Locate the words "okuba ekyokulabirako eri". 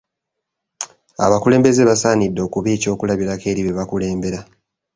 2.47-3.61